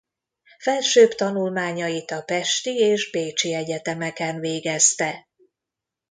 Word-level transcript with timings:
Felsőbb 0.57 1.11
tanulmányait 1.11 2.11
a 2.11 2.21
pesti 2.21 2.69
és 2.77 3.09
bécsi 3.11 3.53
egyetemeken 3.53 4.39
végezte. 4.39 5.27